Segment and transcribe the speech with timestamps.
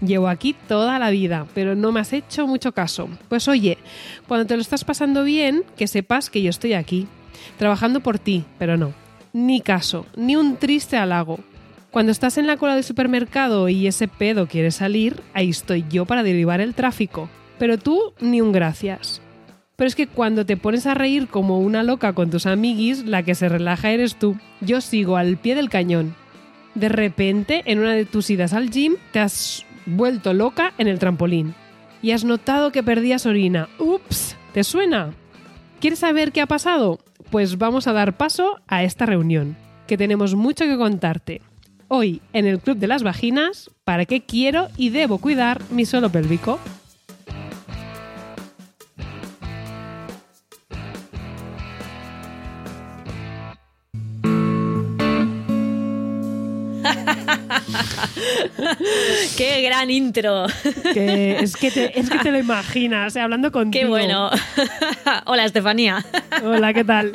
[0.00, 3.08] Llevo aquí toda la vida, pero no me has hecho mucho caso.
[3.28, 3.78] Pues oye,
[4.28, 7.06] cuando te lo estás pasando bien, que sepas que yo estoy aquí,
[7.58, 8.92] trabajando por ti, pero no.
[9.32, 11.40] Ni caso, ni un triste halago.
[11.90, 16.04] Cuando estás en la cola del supermercado y ese pedo quiere salir, ahí estoy yo
[16.04, 17.30] para derivar el tráfico.
[17.58, 19.22] Pero tú, ni un gracias.
[19.76, 23.22] Pero es que cuando te pones a reír como una loca con tus amiguis, la
[23.22, 24.36] que se relaja eres tú.
[24.62, 26.14] Yo sigo al pie del cañón.
[26.74, 30.98] De repente, en una de tus idas al gym, te has vuelto loca en el
[30.98, 31.54] trampolín.
[32.02, 33.68] Y has notado que perdías orina.
[33.78, 34.36] ¡Ups!
[34.52, 35.12] ¿Te suena?
[35.80, 36.98] ¿Quieres saber qué ha pasado?
[37.30, 41.42] Pues vamos a dar paso a esta reunión, que tenemos mucho que contarte.
[41.88, 46.10] Hoy, en el Club de las Vaginas, ¿para qué quiero y debo cuidar mi suelo
[46.10, 46.58] pélvico?
[59.36, 60.46] ¡Qué gran intro!
[60.94, 63.84] Que es, que te, es que te lo imaginas, eh, hablando contigo.
[63.84, 64.30] ¡Qué bueno!
[65.26, 66.04] Hola, Estefanía.
[66.42, 67.12] Hola, ¿qué tal?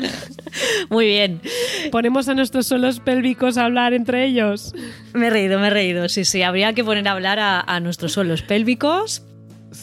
[0.90, 1.42] Muy bien.
[1.92, 4.74] ¿Ponemos a nuestros suelos pélvicos a hablar entre ellos?
[5.14, 6.10] Me he reído, me he reído.
[6.10, 9.24] Sí, sí, habría que poner a hablar a, a nuestros suelos pélvicos.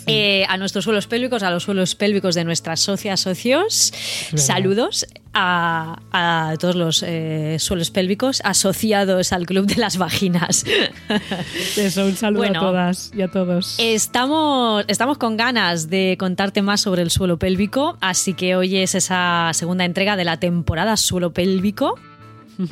[0.06, 3.92] Eh, a nuestros suelos pélvicos, a los suelos pélvicos de nuestras socias, socios.
[4.34, 10.64] Saludos a, a todos los eh, suelos pélvicos asociados al Club de las Vaginas.
[11.76, 12.58] Eso, un saludo Bueno.
[12.60, 13.76] a todas y a todos.
[13.78, 18.94] Estamos, estamos con ganas de contarte más sobre el suelo pélvico, así que hoy es
[18.94, 21.98] esa segunda entrega de la temporada suelo pélvico.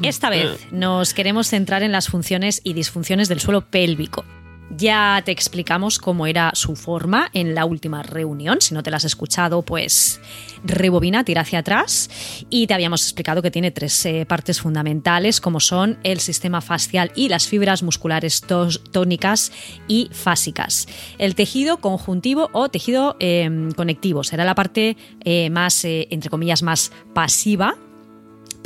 [0.03, 4.25] Esta vez nos queremos centrar en las funciones y disfunciones del suelo pélvico.
[4.71, 8.61] Ya te explicamos cómo era su forma en la última reunión.
[8.61, 10.21] Si no te la has escuchado, pues
[10.65, 12.11] rebobina, tira hacia atrás.
[12.51, 17.13] Y te habíamos explicado que tiene tres eh, partes fundamentales, como son el sistema facial
[17.15, 18.43] y las fibras musculares
[18.91, 19.53] tónicas
[19.87, 20.89] y fásicas.
[21.19, 26.63] El tejido conjuntivo o tejido eh, conectivo será la parte eh, más, eh, entre comillas,
[26.63, 27.77] más pasiva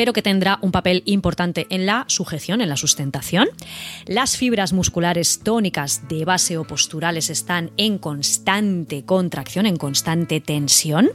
[0.00, 3.49] pero que tendrá un papel importante en la sujeción, en la sustentación.
[4.06, 11.10] Las fibras musculares tónicas de base o posturales están en constante contracción, en constante tensión.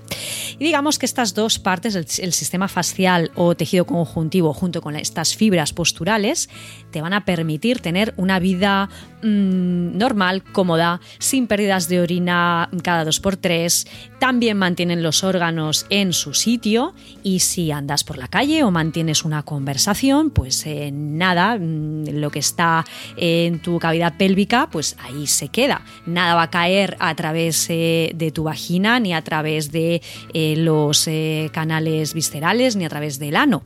[0.60, 5.36] Y digamos que estas dos partes, el, sistema facial o tejido conjuntivo junto con estas
[5.36, 6.48] fibras posturales,
[6.92, 8.90] te van a permitir tener una vida
[9.24, 13.88] mm, normal, cómoda, sin pérdidas de orina cada dos por tres.
[14.20, 16.94] También mantienen los órganos en su sitio
[17.24, 22.30] y si andas por la calle o mantienes una conversación, pues eh, nada, mm, lo
[22.30, 22.84] que está
[23.16, 25.82] en tu cavidad pélvica, pues ahí se queda.
[26.06, 30.02] Nada va a caer a través eh, de tu vagina, ni a través de
[30.34, 31.10] eh, los
[31.54, 33.64] canales viscerales, ni a través del ano.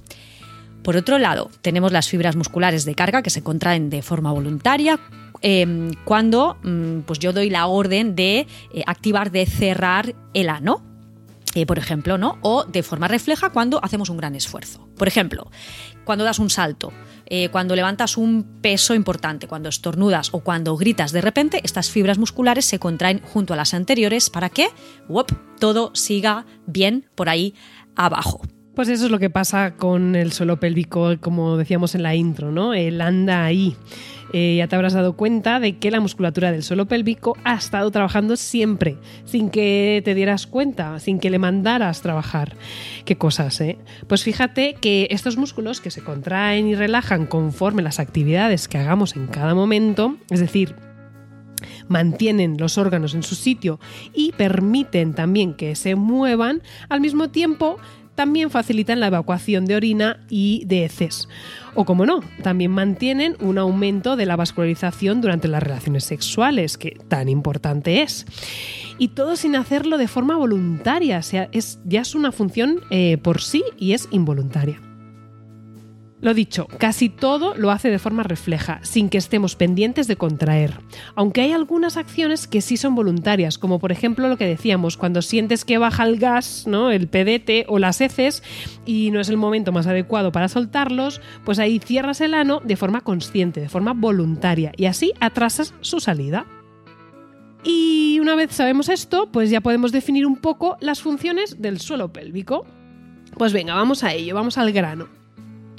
[0.83, 4.99] Por otro lado, tenemos las fibras musculares de carga que se contraen de forma voluntaria
[5.41, 8.45] eh, cuando mm, pues yo doy la orden de
[8.85, 10.88] activar, de cerrar el ano.
[11.59, 12.37] Eh, por ejemplo, ¿no?
[12.41, 14.87] O de forma refleja cuando hacemos un gran esfuerzo.
[14.97, 15.51] Por ejemplo,
[16.05, 16.93] cuando das un salto,
[17.25, 22.17] eh, cuando levantas un peso importante, cuando estornudas o cuando gritas de repente, estas fibras
[22.17, 24.69] musculares se contraen junto a las anteriores para que
[25.59, 27.55] todo siga bien por ahí
[27.95, 28.41] abajo.
[28.79, 32.49] Pues eso es lo que pasa con el suelo pélvico, como decíamos en la intro,
[32.49, 32.73] ¿no?
[32.73, 33.75] Él anda ahí.
[34.31, 37.91] Eh, ya te habrás dado cuenta de que la musculatura del suelo pélvico ha estado
[37.91, 38.95] trabajando siempre,
[39.25, 42.55] sin que te dieras cuenta, sin que le mandaras trabajar.
[43.03, 43.77] Qué cosas, ¿eh?
[44.07, 49.17] Pues fíjate que estos músculos que se contraen y relajan conforme las actividades que hagamos
[49.17, 50.73] en cada momento, es decir,
[51.89, 53.79] mantienen los órganos en su sitio
[54.13, 57.77] y permiten también que se muevan, al mismo tiempo
[58.19, 61.29] también facilitan la evacuación de orina y de heces.
[61.73, 66.97] O como no, también mantienen un aumento de la vascularización durante las relaciones sexuales, que
[67.07, 68.25] tan importante es.
[68.97, 73.17] Y todo sin hacerlo de forma voluntaria, o sea, es, ya es una función eh,
[73.23, 74.81] por sí y es involuntaria.
[76.21, 80.81] Lo dicho, casi todo lo hace de forma refleja, sin que estemos pendientes de contraer.
[81.15, 85.21] Aunque hay algunas acciones que sí son voluntarias, como por ejemplo lo que decíamos, cuando
[85.21, 86.91] sientes que baja el gas, ¿no?
[86.91, 88.43] el pedete o las heces
[88.85, 92.75] y no es el momento más adecuado para soltarlos, pues ahí cierras el ano de
[92.75, 96.45] forma consciente, de forma voluntaria, y así atrasas su salida.
[97.63, 102.11] Y una vez sabemos esto, pues ya podemos definir un poco las funciones del suelo
[102.11, 102.65] pélvico.
[103.37, 105.18] Pues venga, vamos a ello, vamos al grano.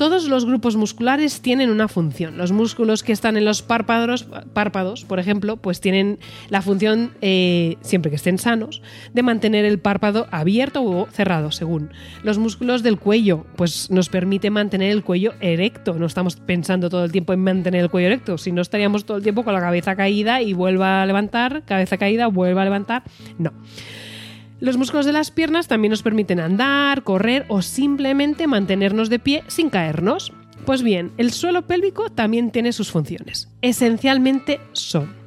[0.00, 2.38] Todos los grupos musculares tienen una función.
[2.38, 6.18] Los músculos que están en los párpados, párpados, por ejemplo, pues tienen
[6.48, 8.80] la función, eh, siempre que estén sanos,
[9.12, 11.90] de mantener el párpado abierto o cerrado, según.
[12.22, 15.92] Los músculos del cuello, pues nos permite mantener el cuello erecto.
[15.92, 19.18] No estamos pensando todo el tiempo en mantener el cuello erecto, si no estaríamos todo
[19.18, 23.02] el tiempo con la cabeza caída y vuelva a levantar, cabeza caída, vuelva a levantar.
[23.36, 23.52] No.
[24.60, 29.42] Los músculos de las piernas también nos permiten andar, correr o simplemente mantenernos de pie
[29.46, 30.32] sin caernos.
[30.66, 33.48] Pues bien, el suelo pélvico también tiene sus funciones.
[33.62, 35.18] Esencialmente son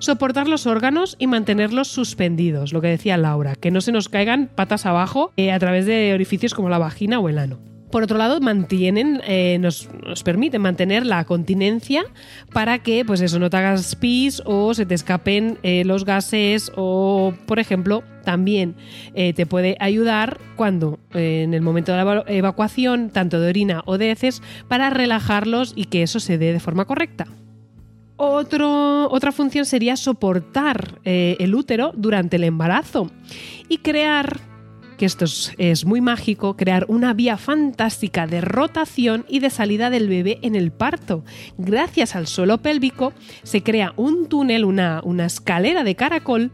[0.00, 4.50] soportar los órganos y mantenerlos suspendidos, lo que decía Laura, que no se nos caigan
[4.54, 7.58] patas abajo eh, a través de orificios como la vagina o el ano.
[7.90, 12.04] Por otro lado, mantienen, eh, nos, nos, permiten mantener la continencia
[12.52, 16.72] para que, pues eso, no te hagas pis o se te escapen eh, los gases
[16.74, 18.74] o, por ejemplo, también
[19.14, 23.98] eh, te puede ayudar cuando, en el momento de la evacuación, tanto de orina o
[23.98, 27.28] de heces, para relajarlos y que eso se dé de forma correcta.
[28.16, 33.10] Otro, otra función sería soportar el útero durante el embarazo
[33.68, 34.40] y crear
[34.96, 35.24] que esto
[35.58, 40.54] es, muy mágico, crear una vía fantástica de rotación y de salida del bebé en
[40.54, 41.24] el parto.
[41.58, 43.12] Gracias al suelo pélvico
[43.42, 46.52] se crea un túnel, una, una escalera de caracol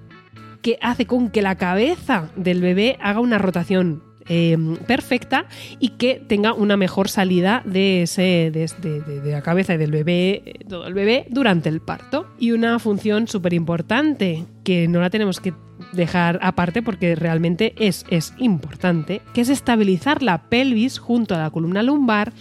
[0.61, 4.57] que hace con que la cabeza del bebé haga una rotación eh,
[4.87, 5.47] perfecta
[5.81, 10.95] y que tenga una mejor salida de, ese, de, la cabeza del bebé, todo el
[10.95, 12.29] bebé, durante el parto.
[12.39, 15.53] Y una función súper importante que no la tenemos que
[15.93, 21.51] dejar aparte porque realmente es, es importante, que es estabilizar la pelvis junto a la
[21.51, 22.33] columna lumbar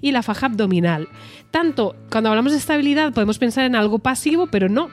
[0.00, 1.08] y la faja abdominal.
[1.50, 4.88] Tanto cuando hablamos de estabilidad podemos pensar en algo pasivo, pero no,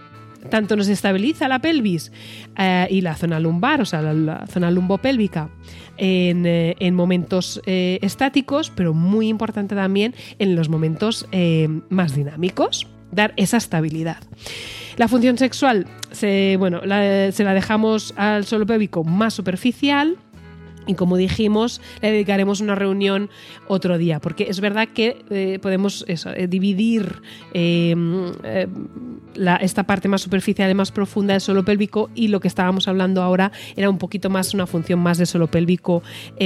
[0.50, 2.12] tanto nos estabiliza la pelvis
[2.58, 5.50] eh, y la zona lumbar, o sea, la, zona lumbopélvica,
[5.98, 11.28] en, eh, en momentos eh, estáticos, pero muy importante también en los momentos
[11.90, 14.18] más dinámicos, dar esa estabilidad.
[14.98, 20.18] La función sexual se, bueno, se la dejamos al suelo pélvico más superficial,
[20.88, 23.30] y como dijimos, le dedicaremos una reunión
[23.68, 27.22] otro día, porque es verdad que eh, podemos eh, dividir
[27.54, 28.68] em, eh,
[29.62, 33.22] esta parte más superficial y más profunda del suelo pélvico y lo que estábamos hablando
[33.22, 36.02] ahora era un poquito más una función más de suelo pélvico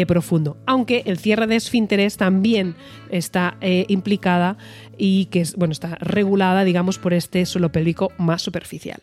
[0.08, 0.58] profundo.
[0.66, 2.76] Aunque el cierre de esfínteres también
[3.10, 4.58] está implicada
[4.98, 9.02] y que es, bueno, está regulada, digamos, por este suelo pélvico más superficial.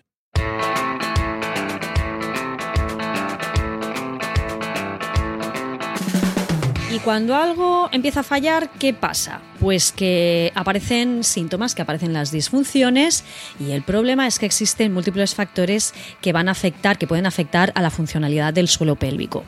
[7.04, 9.40] Cuando algo empieza a fallar, ¿qué pasa?
[9.60, 13.24] Pues que aparecen síntomas, que aparecen las disfunciones
[13.58, 17.72] y el problema es que existen múltiples factores que van a afectar, que pueden afectar
[17.74, 19.44] a la funcionalidad del suelo pélvico.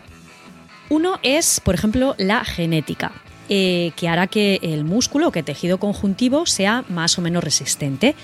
[0.88, 3.12] Uno es, por ejemplo, la genética.
[3.52, 8.14] Eh, que hará que el músculo o que tejido conjuntivo sea más o menos resistente.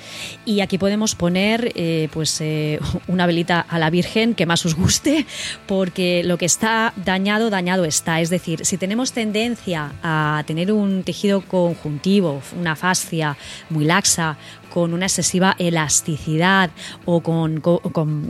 [0.44, 2.78] Y aquí podemos poner eh, pues, eh,
[3.08, 5.26] una velita a la Virgen que más os guste,
[5.66, 8.20] porque lo que está dañado, dañado está.
[8.20, 13.36] Es decir, si tenemos tendencia a tener un tejido conjuntivo, una fascia
[13.68, 14.38] muy laxa,
[14.72, 16.70] con una excesiva elasticidad
[17.04, 17.62] o con,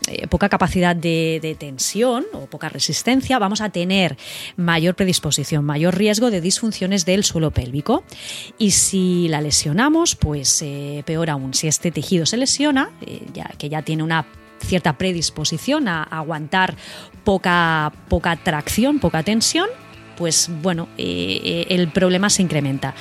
[0.08, 4.16] eh, poca capacidad de, tensión o poca resistencia, vamos a tener
[4.56, 8.04] mayor predisposición, mayor riesgo de disfunciones del suelo pélvico.
[8.58, 13.50] Y si la lesionamos, pues eh, peor aún, si este tejido se lesiona, eh, ya,
[13.58, 14.26] que ya tiene una
[14.60, 16.76] cierta predisposición a, aguantar
[17.24, 19.68] poca, poca tracción, poca tensión,
[20.16, 22.94] pues bueno, el problema se incrementa.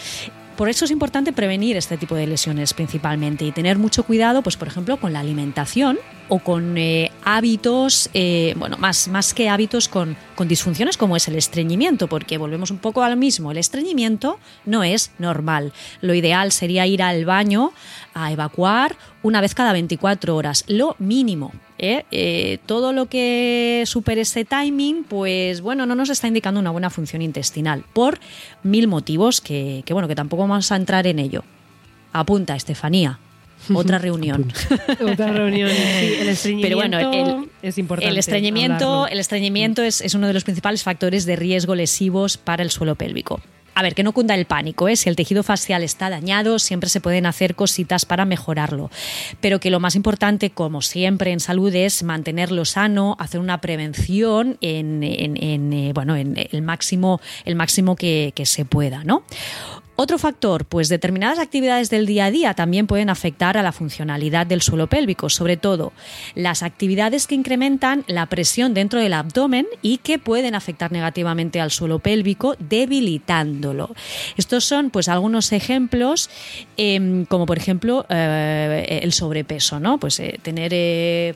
[0.58, 4.56] Por eso es importante prevenir este tipo de lesiones principalmente y tener mucho cuidado, pues
[4.56, 5.98] por ejemplo, con la alimentación
[6.28, 11.28] o con eh, hábitos, eh, bueno, más, más que hábitos con, con disfunciones como es
[11.28, 15.74] el estreñimiento, porque volvemos un poco al mismo, el estreñimiento no es normal.
[16.02, 17.74] Lo ideal sería ir al baño
[18.14, 21.52] a evacuar una vez cada 24 horas, lo mínimo.
[21.78, 22.60] ¿eh?
[22.66, 27.22] Todo lo que supere ese timing, pues bueno, no nos está indicando una buena función
[27.22, 28.20] intestinal, por
[28.64, 31.44] mil motivos que, que bueno, que tampoco vamos a entrar en ello.
[32.14, 33.20] Apunta, Estefanía.
[33.74, 34.52] Otra reunión.
[35.02, 35.70] Otra reunión.
[35.70, 37.00] Sí, el estreñimiento Pero bueno,
[37.44, 38.10] el- es importante.
[38.12, 39.08] El estreñimiento, hablarlo.
[39.08, 42.96] el estreñimiento es, es uno de los principales factores de riesgo lesivos para el suelo
[42.96, 43.42] pélvico.
[43.78, 44.96] A ver, que no cunda el pánico, ¿eh?
[44.96, 48.90] si el tejido facial está dañado, siempre se pueden hacer cositas para mejorarlo.
[49.42, 54.58] Pero que lo más importante, como siempre en salud, es mantenerlo sano, hacer una prevención
[54.62, 59.24] en, en- en, eh, bueno, en el máximo, el máximo que, que se pueda, ¿no?
[59.98, 64.46] Otro factor, pues determinadas actividades del día a día también pueden afectar a la funcionalidad
[64.46, 65.94] del suelo pélvico, sobre todo
[66.36, 71.72] las actividades que incrementan la presión dentro del abdomen y que pueden afectar negativamente al
[71.72, 73.96] suelo pélvico, debilitándolo.
[74.36, 76.30] Estos son pues algunos ejemplos,
[76.76, 79.98] em, como por ejemplo eh, el sobrepeso, ¿no?
[79.98, 81.36] Pues eh, tener eh,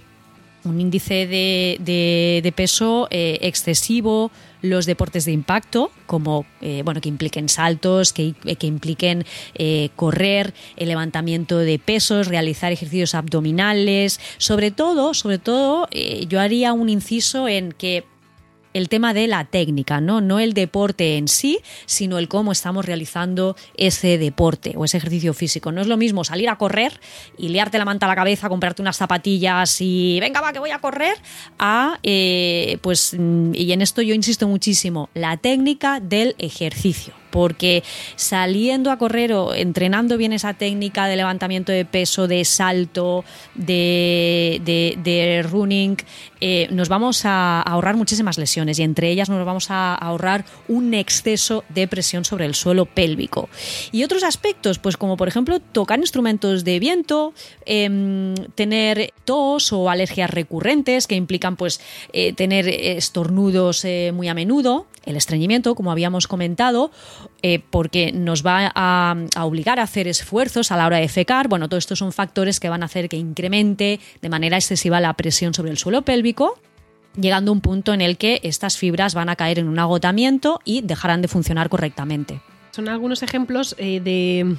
[0.66, 7.08] un índice de, de- peso eh, excesivo, los deportes de impacto, como eh, bueno, que
[7.10, 9.24] impliquen saltos, que, que impliquen
[9.56, 15.88] eh, correr, el levantamiento de pesos, realizar ejercicios abdominales, sobre todo, sobre todo,
[16.28, 18.04] yo haría un inciso en que
[18.74, 20.22] el tema de la técnica, ¿no?
[20.22, 25.34] No el deporte en sí, sino el cómo estamos realizando ese deporte o ese ejercicio
[25.34, 25.72] físico.
[25.72, 27.00] No es lo mismo salir a correr
[27.38, 30.72] y liarte la manta a la cabeza, comprarte unas zapatillas y venga, va, que voy
[30.72, 31.18] a correr,
[31.58, 37.19] a, eh, pues, mm, y en esto yo insisto muchísimo, la técnica del ejercicio.
[37.30, 37.84] Porque
[38.16, 43.24] saliendo a correr o entrenando bien esa técnica de levantamiento de peso, de salto,
[43.56, 45.98] de, running,
[46.42, 50.94] eh, nos vamos a ahorrar muchísimas lesiones y entre ellas nos vamos a ahorrar un
[50.94, 53.50] exceso de presión sobre el suelo pélvico.
[53.92, 57.34] Y otros aspectos, pues como por ejemplo tocar instrumentos de viento,
[57.66, 61.82] em, tener tos o alergias recurrentes que implican pues
[62.14, 66.92] eh, tener estornudos eh, muy a menudo, el estreñimiento, como habíamos comentado,
[67.42, 71.48] eh, porque nos va a, obligar a hacer esfuerzos a la hora de fecar.
[71.48, 75.14] Bueno, todos estos son factores que van a hacer que incremente de manera excesiva la
[75.14, 76.60] presión sobre el suelo pélvico
[77.20, 80.62] llegando a un punto en el que estas fibras van a caer en un agotamiento
[80.64, 82.40] y dejarán de funcionar correctamente.
[82.70, 84.56] Son algunos ejemplos eh, de,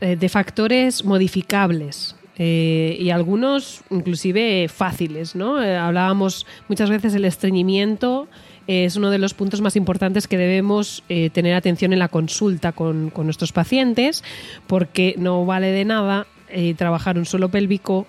[0.00, 2.16] eh, de factores modificables.
[2.36, 5.56] y algunos inclusive fáciles, ¿no?
[5.56, 8.28] Hablábamos muchas veces del estreñimiento,
[8.68, 12.72] es uno de los puntos más importantes que debemos eh, tener atención en la consulta
[12.72, 14.22] con, nuestros pacientes,
[14.66, 18.06] porque no vale de nada eh, trabajar un suelo pélvico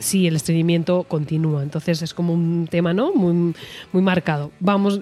[0.00, 1.62] si el estreñimiento continúa.
[1.62, 3.12] Entonces es como un tema ¿no?
[3.14, 3.54] muy,
[3.92, 4.50] marcado.
[4.58, 5.00] Vamos,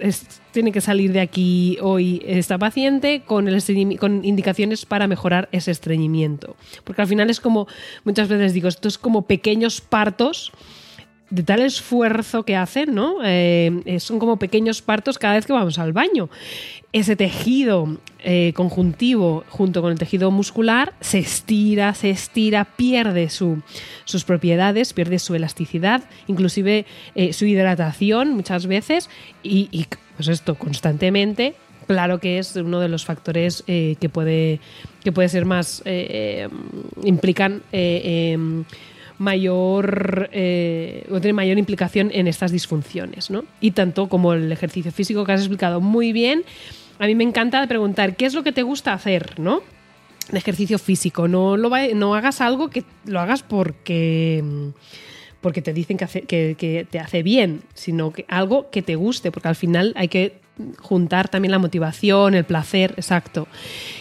[0.52, 5.70] tiene que salir de aquí hoy esta paciente con, el con indicaciones para mejorar ese
[5.70, 6.54] estreñimiento.
[6.84, 7.66] Porque al final es como,
[8.04, 10.52] muchas veces digo, esto es como pequeños partos
[11.32, 13.16] de tal esfuerzo que hacen, ¿no?
[13.24, 16.28] Eh, son como pequeños partos cada vez que vamos al baño.
[16.92, 23.62] Ese tejido eh, conjuntivo junto con el tejido muscular se estira, se estira, pierde su-
[24.04, 26.84] sus propiedades, pierde su elasticidad, inclusive
[27.14, 29.08] eh, su hidratación muchas veces
[29.42, 29.86] y, y,
[30.16, 31.54] pues esto constantemente.
[31.86, 34.60] Claro que es uno de los factores que puede
[35.02, 35.82] que puede ser más
[37.02, 38.64] implican em,
[39.22, 43.44] mayor eh, o tiene mayor implicación en estas disfunciones, ¿no?
[43.60, 46.44] Y tanto como el ejercicio físico que has explicado muy bien,
[46.98, 49.62] a mí me encanta preguntar qué es lo que te gusta hacer, ¿no?
[50.30, 54.42] De ejercicio físico, no lo no hagas algo que lo hagas porque
[55.40, 59.32] porque te dicen que, que- que te hace bien, sino que algo que te guste,
[59.32, 60.41] porque al final hay que
[60.78, 63.48] juntar también la motivación, el placer, exacto.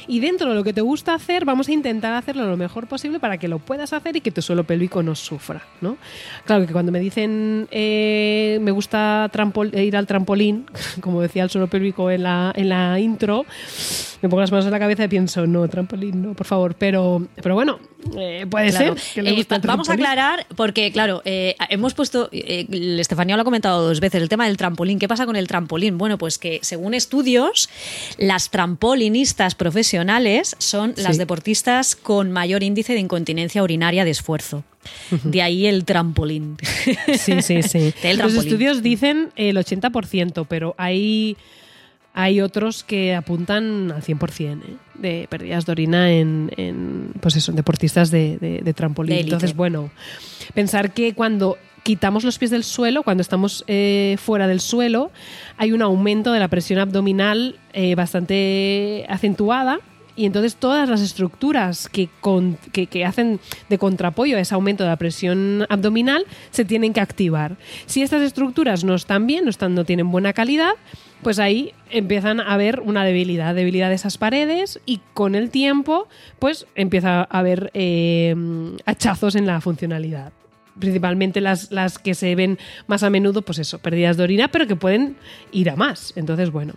[0.07, 3.19] Y dentro de lo que te gusta hacer, vamos a intentar hacerlo lo mejor posible
[3.19, 5.97] para que lo puedas hacer y que tu suelo pélvico no sufra, ¿no?
[6.45, 9.31] Claro que cuando me dicen eh, me gusta
[9.73, 10.65] ir al trampolín,
[11.01, 13.45] como decía el suelo pélvico en la, en la intro,
[14.21, 16.75] me pongo las manos en la cabeza y pienso, no, trampolín, no, por favor.
[16.77, 17.79] Pero, pero bueno,
[18.17, 18.95] eh, puede Claro.
[18.97, 19.13] ser.
[19.15, 22.65] que le Eh, guste el vamos a aclarar, porque claro, eh, hemos puesto, eh,
[22.99, 24.99] Estefanía lo ha comentado dos veces, el tema del trampolín.
[24.99, 25.97] ¿Qué pasa con el trampolín?
[25.97, 27.69] Bueno, pues que según estudios,
[28.17, 34.63] las trampolinistas profesionales son las deportistas con mayor índice de incontinencia urinaria de esfuerzo.
[35.23, 36.57] De ahí el trampolín.
[37.17, 37.93] Sí, sí, sí.
[38.17, 41.37] Los estudios dicen el 80%, pero hay,
[42.13, 44.57] hay otros que apuntan al 100% ¿eh?
[44.95, 49.15] de pérdidas de orina en, en, pues eso, en deportistas de, de- de trampolín.
[49.15, 49.21] De.
[49.21, 49.89] Entonces, bueno,
[50.53, 55.09] pensar que cuando quitamos los pies del suelo, cuando estamos eh, fuera del suelo,
[55.57, 59.79] hay un aumento de la presión abdominal eh, bastante acentuada.
[60.13, 63.39] Y entonces todas las estructuras que, con- que- que hacen
[63.69, 67.55] de contrapoyo a ese aumento de la presión abdominal se tienen que activar.
[67.85, 70.71] Si estas estructuras no están bien, no, están, no tienen buena calidad,
[71.23, 76.07] pues ahí empiezan a haber una debilidad, debilidad de esas paredes y con el tiempo
[76.39, 78.35] pues empieza a haber eh,
[78.85, 80.33] hachazos en la funcionalidad
[80.79, 84.67] principalmente las, las que se ven más a menudo, pues eso, pérdidas de orina, pero
[84.67, 85.15] que pueden
[85.51, 86.13] ir a más.
[86.15, 86.73] Entonces, bueno.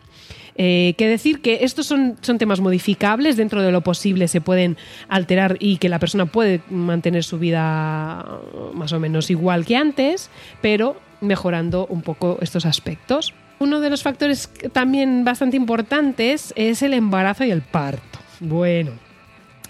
[0.57, 4.77] Eh, que decir que estos son, son temas modificables, dentro de lo posible se pueden
[5.09, 8.41] alterar y que la persona puede mantener su vida
[8.73, 10.31] más o menos igual que antes,
[10.63, 13.35] pero mejorando un poco estos aspectos.
[13.59, 18.19] Uno de los factores también bastante importantes es el embarazo y el parto.
[18.41, 18.93] Bueno,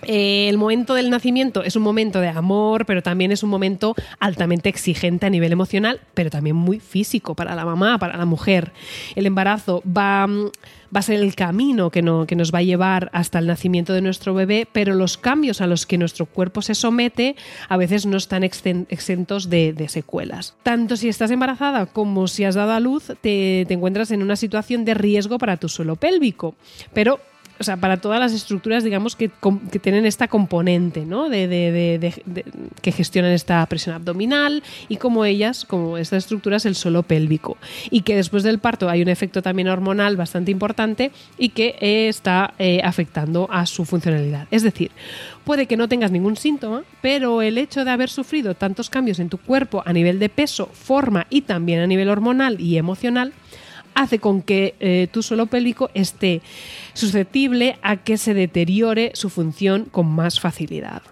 [0.06, 3.94] eh, el momento del nacimiento es un momento de amor, pero también es un momento
[4.20, 8.72] altamente exigente a nivel emocional, pero también muy físico para la mamá, para la mujer.
[9.14, 13.38] El embarazo va, a ser el camino que, no- que nos va a llevar hasta
[13.38, 17.36] el nacimiento de nuestro bebé, pero los cambios a los que nuestro cuerpo se somete
[17.68, 20.54] a veces no están exentos de, de secuelas.
[20.62, 24.36] Tanto si estás embarazada como si has dado a luz, te, te encuentras en una
[24.36, 26.54] situación de riesgo para tu suelo pélvico.
[26.92, 27.18] Pero
[27.58, 29.30] o sea, para todas las estructuras, digamos, que,
[29.70, 31.28] que tienen esta componente, ¿no?
[31.28, 32.44] De- de- de- de-
[32.82, 37.56] que gestionan esta presión abdominal y como ellas, como esta estructura es el suelo pélvico.
[37.90, 42.08] Y que después del parto hay un efecto también hormonal bastante importante y que eh,
[42.08, 44.48] está eh, afectando a su funcionalidad.
[44.50, 44.90] Es decir,
[45.44, 49.28] puede que no tengas ningún síntoma, pero el hecho de haber sufrido tantos cambios en
[49.28, 53.32] tu cuerpo a nivel de peso, forma y también a nivel hormonal y emocional,
[53.94, 56.42] hace con que eh, tu suelo pélvico esté
[56.92, 61.02] susceptible a que se deteriore su función con más facilidad.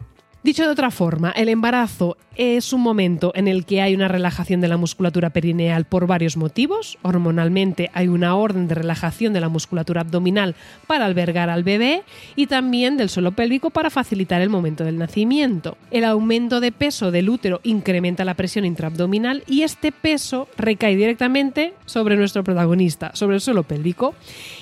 [0.42, 4.60] Dicho de otra forma, el embarazo es un momento en el que hay una relajación
[4.60, 6.98] de la musculatura perineal por varios motivos.
[7.02, 10.56] Hormonalmente hay una orden de relajación de la musculatura abdominal
[10.88, 12.02] para albergar al bebé
[12.34, 15.76] y también del suelo pélvico para facilitar el momento del nacimiento.
[15.92, 21.72] El aumento de peso del útero incrementa la presión intraabdominal y este peso recae directamente
[21.86, 24.16] sobre nuestro protagonista, sobre el suelo pélvico,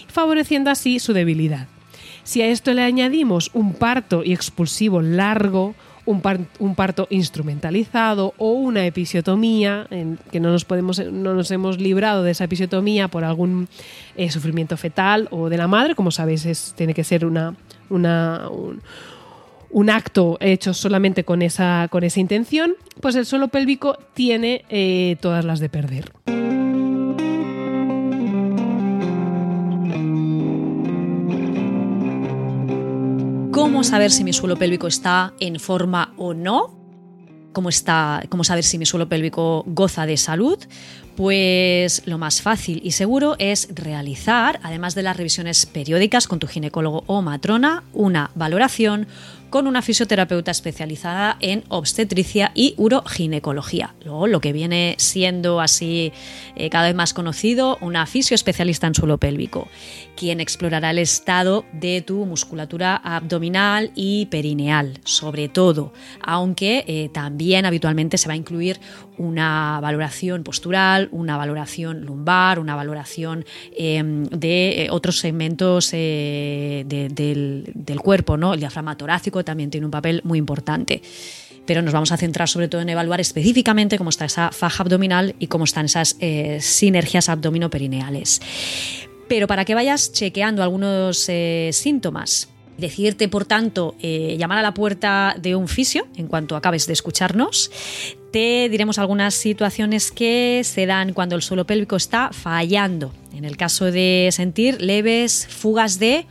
[0.09, 1.69] favoreciendo así su debilidad.
[2.31, 5.75] Si a esto le añadimos un parto y expulsivo largo,
[6.07, 9.89] un, par- un parto instrumentalizado o una episiotomía,
[10.31, 13.67] que no nos, podemos, hemos librado de esa episiotomía por algún
[14.15, 17.37] eh, sufrimiento fetal o de la madre, como sabéis, tiene que ser un,
[19.91, 25.45] acto hecho solamente con esa, con esa intención, pues el suelo pélvico tiene eh, todas
[25.45, 26.13] las de perder.
[33.71, 36.77] ¿Cómo saber si mi suelo pélvico está en forma o no?
[37.53, 40.59] ¿Cómo, está, ¿Cómo saber si mi suelo pélvico goza de salud?
[41.17, 46.47] Pues lo más fácil y seguro es realizar, además de las revisiones periódicas con tu
[46.47, 49.07] ginecólogo o matrona, una valoración
[49.51, 53.95] con una fisioterapeuta especializada en obstetricia y uroginecología.
[54.05, 56.13] Luego, lo que viene siendo así
[56.55, 59.69] eh, cada vez más conocido, una fisioespecialista en suelo pélvico,
[60.17, 65.93] quien explorará el estado de tu musculatura abdominal y perineal, sobre todo,
[66.23, 68.81] aunque eh, también habitualmente se va a incluir
[69.19, 73.45] una valoración postural, una valoración lumbar, una valoración
[73.77, 78.55] eh, de eh, otros segmentos eh, de- del, cuerpo, ¿no?
[78.55, 81.03] El diafragma torácico también tiene un papel muy importante.
[81.67, 85.35] Pero nos vamos a centrar sobre todo en evaluar específicamente cómo está esa faja abdominal
[85.39, 88.41] y cómo están esas eh, sinergias abdominoperineales.
[89.29, 95.37] Pero para que vayas chequeando algunos eh, síntomas, decirte, por tanto, llamar a la puerta
[95.39, 97.71] de un fisio en cuanto acabes de escucharnos,
[98.31, 103.13] te diremos algunas situaciones que se dan cuando el suelo pélvico está fallando.
[103.35, 106.27] En el caso de sentir leves fugas de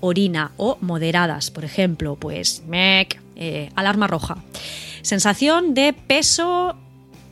[0.00, 4.36] orina o moderadas, por ejemplo, pues mec, eh, alarma roja.
[5.02, 6.76] Sensación de peso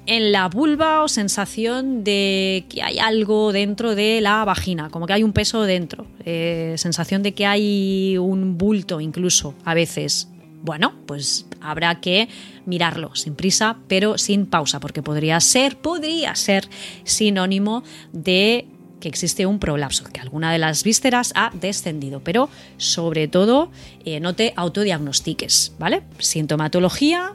[0.06, 5.12] en la vulva o sensación de que hay algo dentro de la vagina, como que
[5.12, 10.28] hay un peso dentro, eh, sensación de que hay un bulto incluso a veces.
[10.66, 12.28] Bueno, pues habrá que
[12.64, 16.68] mirarlo sin prisa, pero sin pausa, porque podría ser, podría ser
[17.04, 18.66] sinónimo de
[18.98, 22.48] que existe un prolapso, que alguna de las vísceras ha descendido, pero
[22.78, 23.70] sobre todo
[24.04, 26.02] eh, no te autodiagnostiques, ¿vale?
[26.18, 27.34] Sintomatología,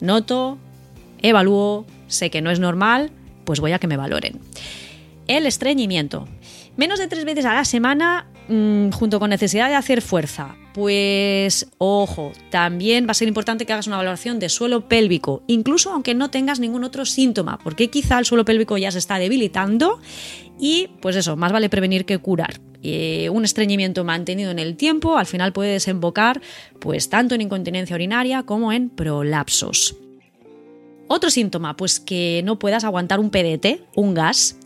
[0.00, 0.56] noto,
[1.20, 3.10] evalúo, sé que no es normal,
[3.44, 4.40] pues voy a que me valoren.
[5.28, 6.26] El estreñimiento.
[6.78, 10.56] Menos de tres veces a la semana, mm, junto con necesidad de hacer fuerza.
[10.74, 15.92] Pues ojo, también va a ser importante que hagas una valoración de suelo pélvico, incluso
[15.92, 20.00] aunque no tengas ningún otro síntoma, porque quizá el suelo pélvico ya se está debilitando
[20.58, 22.60] y pues eso, más vale prevenir que curar.
[22.82, 26.40] Eh, un estreñimiento mantenido en el tiempo al final puede desembocar
[26.80, 29.96] pues tanto en incontinencia urinaria como en prolapsos.
[31.06, 34.56] Otro síntoma, pues que no puedas aguantar un PDT, un gas,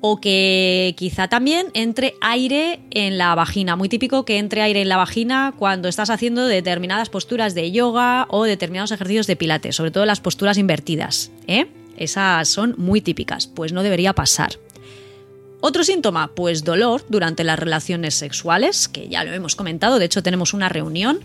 [0.00, 3.76] o que quizá también entre aire en la vagina.
[3.76, 8.26] Muy típico que entre aire en la vagina cuando estás haciendo determinadas posturas de yoga
[8.30, 11.30] o determinados ejercicios de pilates, sobre todo las posturas invertidas.
[11.46, 11.66] ¿eh?
[11.96, 14.58] Esas son muy típicas, pues no debería pasar.
[15.62, 20.22] Otro síntoma, pues dolor durante las relaciones sexuales, que ya lo hemos comentado, de hecho
[20.22, 21.20] tenemos una reunión,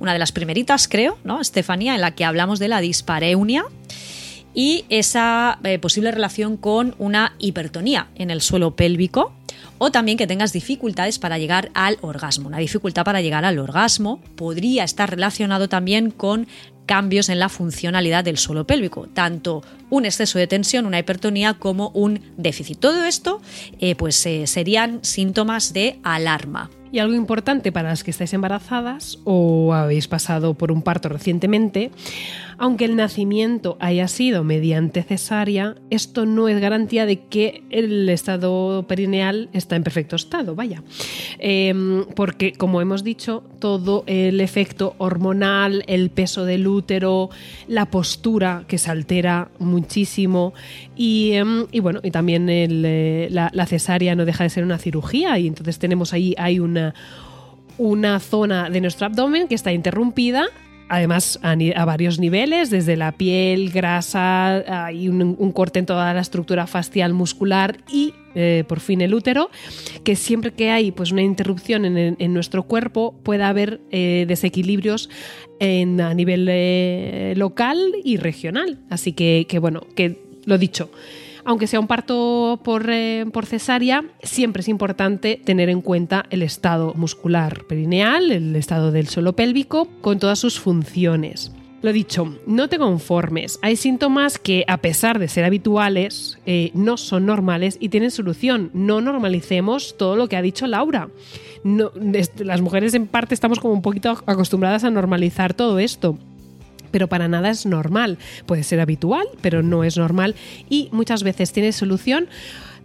[0.00, 1.40] una de las primeritas creo, ¿no?
[1.40, 3.64] Estefanía, en la que hablamos de la dispareunia
[4.56, 9.34] y esa eh, posible relación con una hipertonía en el suelo pélvico
[9.76, 12.48] o también que tengas dificultades para llegar al orgasmo.
[12.48, 16.48] Una dificultad para llegar al orgasmo podría estar relacionado también con
[16.86, 21.90] cambios en la funcionalidad del suelo pélvico, tanto un exceso de tensión, una hipertonía, como
[21.90, 22.78] un déficit.
[22.78, 23.40] Todo esto
[23.78, 26.70] eh, pues, eh, serían síntomas de alarma.
[26.92, 31.90] Y algo importante para las que estáis embarazadas o habéis pasado por un parto recientemente,
[32.58, 38.86] aunque el nacimiento haya sido mediante cesárea, esto no es garantía de que el estado
[38.88, 40.82] perineal está en perfecto estado, vaya.
[41.38, 47.30] Em, porque, como hemos dicho, todo el efecto hormonal, el peso del útero,
[47.68, 50.54] la postura que se altera muchísimo.
[50.96, 55.38] Y, em, bueno, y también eh, la, la cesárea no deja de ser una cirugía
[55.38, 56.94] y entonces tenemos ahí hay una
[57.78, 60.46] una zona de nuestro abdomen que está interrumpida
[60.88, 66.66] además a, varios niveles, desde la piel, grasa, hay un, corte en toda la estructura
[66.66, 69.50] facial muscular y eh, por fin el útero,
[70.04, 75.08] que siempre que hay pues, una interrupción en, nuestro cuerpo puede haber eh, desequilibrios
[75.60, 78.78] a nivel eh, local y regional.
[78.90, 80.90] Así que, que bueno, que lo dicho
[81.46, 86.92] aunque sea un parto eh, por, cesárea, siempre es importante tener en cuenta el estado
[86.94, 91.52] muscular perineal, el estado del suelo pélvico, con todas sus funciones.
[91.82, 93.60] Lo dicho, no te conformes.
[93.62, 98.70] Hay síntomas que, a pesar de ser habituales, eh, no son normales y tienen solución.
[98.74, 101.08] No normalicemos todo lo que ha dicho Laura.
[101.62, 106.18] las mujeres en parte estamos como un poquito acostumbradas a normalizar todo esto
[106.90, 108.18] pero para nada es normal.
[108.46, 110.34] Puede ser habitual, pero no es normal
[110.68, 112.28] y muchas veces tiene solución.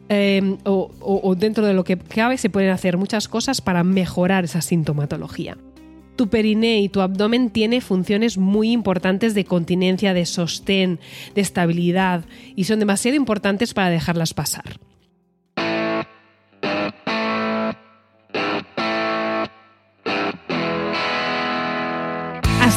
[0.09, 4.61] Em, o, dentro de lo que cabe se pueden hacer muchas cosas para mejorar esa
[4.61, 5.57] sintomatología.
[6.17, 10.99] Tu periné y tu abdomen tiene funciones muy importantes de continencia, de sostén,
[11.33, 12.25] de estabilidad
[12.57, 14.79] y son demasiado importantes para dejarlas pasar.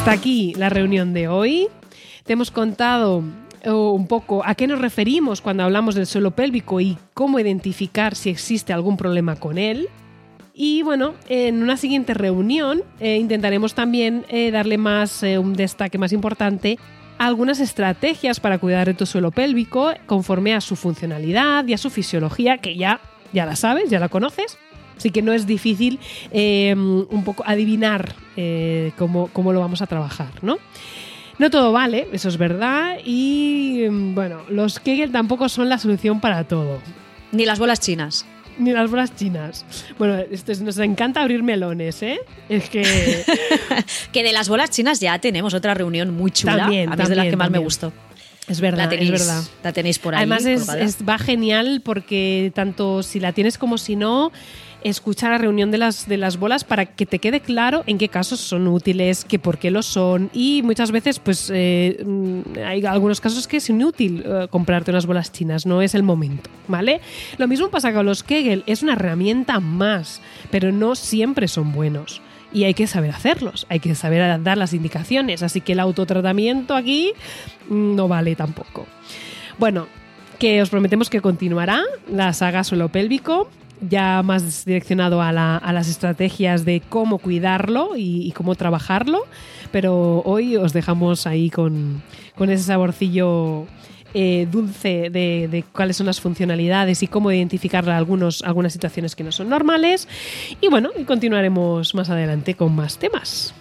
[0.05, 1.67] Hasta aquí la reunión de hoy.
[2.25, 3.23] Te hemos contado
[3.63, 8.13] eh, un poco a qué nos referimos cuando hablamos del suelo pélvico y cómo identificar
[8.13, 9.89] si existe algún problema con él.
[10.53, 16.13] Y bueno, en una siguiente reunión eh, intentaremos también eh, darle más un destaque más
[16.13, 16.77] importante
[17.17, 21.79] a algunas estrategias para cuidar de tu suelo pélvico conforme a su funcionalidad y a
[21.79, 22.99] su fisiología, que ya,
[23.33, 24.59] ya la sabes, ya la conoces.
[24.97, 25.99] Así que no es difícil
[26.31, 30.57] em, un poco adivinar eh, cómo, lo vamos a trabajar, ¿no?
[31.37, 36.21] No todo vale, eso es verdad, y em, bueno, los Kegel tampoco son la solución
[36.21, 36.79] para todo.
[37.31, 38.25] Ni las bolas chinas.
[38.57, 39.65] Ni las bolas chinas.
[39.99, 40.17] Bueno,
[40.61, 42.19] nos encanta abrir melones, ¿eh?
[42.47, 42.83] Es que.
[44.13, 46.57] que de las bolas chinas ya tenemos otra reunión muy chula.
[46.57, 47.91] También, a mí es de las que más me gustó.
[48.47, 49.43] Es verdad, tenéis, es verdad.
[49.63, 50.19] La tenéis por ahí.
[50.19, 54.31] Además, es, va genial porque tanto si la tienes como si no,
[54.89, 58.07] escuchar la reunión de las, de las bolas para que te quede claro en qué
[58.07, 62.85] casos son útiles, que por qué lo son y muchas veces pues eh, mm, hay
[62.85, 67.01] algunos casos que es inútil eh, comprarte unas bolas chinas, no es el momento, ¿vale?
[67.39, 70.21] Lo mismo pasa con los Kegel, es una herramienta más,
[70.51, 72.21] pero no siempre son buenos
[72.53, 76.75] y hay que saber hacerlos, hay que saber dar las indicaciones, así que el autotratamiento
[76.75, 77.13] aquí
[77.69, 78.85] mm, no vale tampoco.
[79.57, 79.87] Bueno,
[80.37, 83.49] que os prometemos que continuará la saga suelo pélvico
[83.81, 89.25] ya más direccionado a, las estrategias de cómo cuidarlo y, cómo trabajarlo,
[89.71, 92.01] pero hoy os dejamos ahí con,
[92.39, 93.65] ese saborcillo
[94.13, 99.31] eh, dulce de, cuáles son las funcionalidades y cómo identificar algunos, algunas situaciones que no
[99.31, 100.07] son normales.
[100.61, 103.53] Y bueno, y continuaremos más adelante con más temas.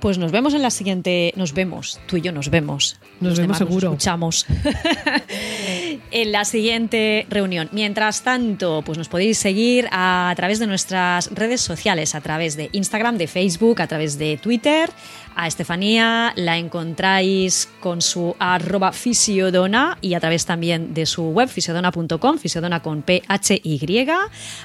[0.00, 1.32] Pues nos vemos en la siguiente.
[1.36, 2.00] Nos vemos.
[2.06, 2.98] Tú y yo nos vemos.
[3.20, 3.90] Nos vemos seguro.
[3.90, 4.46] Nos escuchamos.
[6.10, 7.68] en la siguiente reunión.
[7.72, 12.68] Mientras tanto, pues nos podéis seguir a través de nuestras redes sociales, a través de
[12.72, 14.90] Instagram, de Facebook, a través de Twitter.
[15.34, 21.48] A Estefanía la encontráis con su arroba fisiodona y a través también de su web
[21.48, 24.08] fisiodona.com, fisiodona con P-H-Y.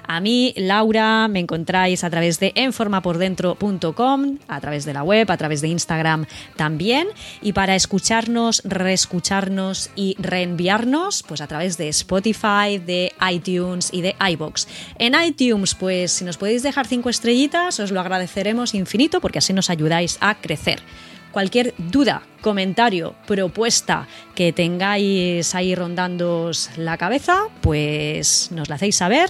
[0.08, 5.38] A mí, Laura, me encontráis a través de enformapordentro.com, a través de la web, a
[5.38, 7.08] través de Instagram también.
[7.42, 14.16] Y para escucharnos, reescucharnos y reenviarnos, pues a través de Spotify, de iTunes y de
[14.32, 14.68] iBox.
[15.00, 19.54] En iTunes, pues si nos podéis dejar cinco estrellitas, os lo agradeceremos infinito porque así
[19.54, 20.82] nos ayudáis a crecer.
[21.38, 29.30] Cualquier duda, comentario, propuesta que tengáis ahí rondando la cabeza, pues nos la hacéis saber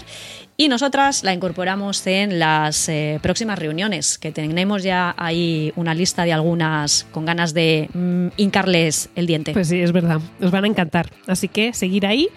[0.56, 6.24] y nosotras la incorporamos en las eh, próximas reuniones, que tenemos ya ahí una lista
[6.24, 9.52] de algunas con ganas de mm, hincarles el diente.
[9.52, 11.12] Pues sí, es verdad, os van a encantar.
[11.28, 12.30] Así que seguir ahí.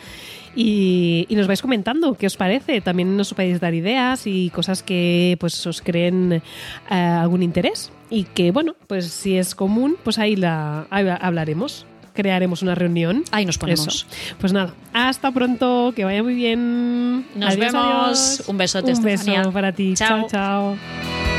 [0.57, 2.81] Y, y nos vais comentando qué os parece.
[2.81, 6.43] También nos podéis dar ideas y cosas que pues os creen
[6.91, 7.93] eh, algún interés.
[8.11, 11.87] Y que, bueno, pues si es común, pues ahí, la, ahí hablaremos.
[12.13, 13.23] Crearemos una reunión.
[13.31, 13.87] Ahí nos ponemos.
[13.87, 14.37] Eso.
[14.41, 17.25] Pues nada, hasta pronto, que vaya muy bien.
[17.37, 18.03] Nos Adiós, vemos.
[18.03, 18.43] adiós.
[18.49, 19.39] Un besote, Un Estefanía.
[19.41, 19.95] beso para ti.
[19.95, 20.27] Chao.
[20.29, 20.77] chao.
[20.77, 21.30] chao.